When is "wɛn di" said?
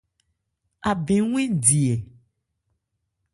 1.29-1.81